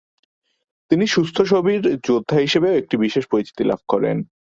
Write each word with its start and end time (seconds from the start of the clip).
তিনি 0.91 1.05
সুস্থ 1.07 1.37
ছবির 1.41 1.81
যোদ্ধা 2.03 2.37
হিসেবেও 2.37 2.77
একটি 2.77 2.95
বিশেষ 2.97 3.23
পরিচিতি 3.27 3.63
লাভ 3.63 3.81
করেন। 3.87 4.17